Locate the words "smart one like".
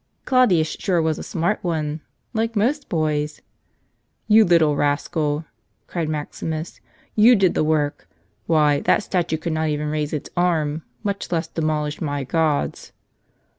1.23-2.55